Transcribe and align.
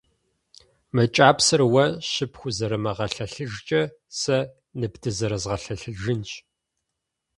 Мы 0.95 1.03
кӏапсэр 1.15 1.61
уэ 1.73 1.85
щыпхузэрымыгъэлъэлъыжкӏэ 2.11 3.81
сэ 4.19 4.37
ныбдызэрызгъэлъэлъыжынщ. 4.79 6.31